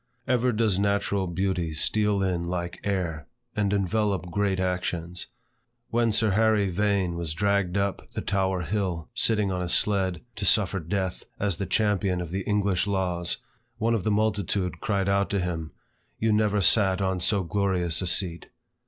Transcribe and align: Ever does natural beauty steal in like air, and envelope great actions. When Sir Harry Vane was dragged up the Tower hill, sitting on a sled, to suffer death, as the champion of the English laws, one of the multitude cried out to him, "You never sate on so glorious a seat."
Ever 0.27 0.51
does 0.51 0.79
natural 0.79 1.27
beauty 1.27 1.75
steal 1.75 2.23
in 2.23 2.45
like 2.45 2.79
air, 2.83 3.27
and 3.55 3.71
envelope 3.71 4.31
great 4.31 4.59
actions. 4.59 5.27
When 5.89 6.11
Sir 6.11 6.31
Harry 6.31 6.71
Vane 6.71 7.15
was 7.17 7.35
dragged 7.35 7.77
up 7.77 8.11
the 8.15 8.21
Tower 8.21 8.61
hill, 8.61 9.11
sitting 9.13 9.51
on 9.51 9.61
a 9.61 9.69
sled, 9.69 10.21
to 10.37 10.43
suffer 10.43 10.79
death, 10.79 11.25
as 11.39 11.57
the 11.57 11.67
champion 11.67 12.19
of 12.19 12.31
the 12.31 12.41
English 12.45 12.87
laws, 12.87 13.37
one 13.77 13.93
of 13.93 14.03
the 14.03 14.09
multitude 14.09 14.79
cried 14.81 15.07
out 15.07 15.29
to 15.29 15.39
him, 15.39 15.71
"You 16.17 16.33
never 16.33 16.61
sate 16.61 16.99
on 16.99 17.19
so 17.19 17.43
glorious 17.43 18.01
a 18.01 18.07
seat." 18.07 18.49